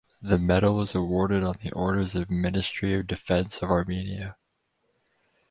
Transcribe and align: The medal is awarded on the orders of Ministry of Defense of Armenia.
The 0.19 0.39
medal 0.39 0.81
is 0.81 0.95
awarded 0.95 1.43
on 1.43 1.57
the 1.61 1.71
orders 1.73 2.15
of 2.15 2.27
Ministry 2.31 2.95
of 2.95 3.05
Defense 3.05 3.61
of 3.61 3.69
Armenia. 3.69 4.35